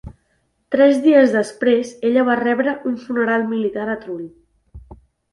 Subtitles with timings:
[0.75, 4.23] Tres dies després, ella va rebre un funeral militar a Trull.